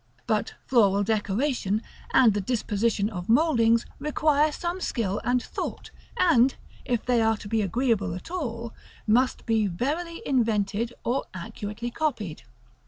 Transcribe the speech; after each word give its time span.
But 0.25 0.55
floral 0.65 1.03
decoration, 1.03 1.83
and 2.11 2.33
the 2.33 2.41
disposition 2.41 3.07
of 3.07 3.29
mouldings, 3.29 3.85
require 3.99 4.51
some 4.51 4.81
skill 4.81 5.21
and 5.23 5.43
thought; 5.43 5.91
and, 6.17 6.55
if 6.85 7.05
they 7.05 7.21
are 7.21 7.37
to 7.37 7.47
be 7.47 7.61
agreeable 7.61 8.15
at 8.15 8.31
all, 8.31 8.73
must 9.05 9.45
be 9.45 9.67
verily 9.67 10.23
invented, 10.25 10.91
or 11.03 11.25
accurately 11.35 11.91
copied. 11.91 12.41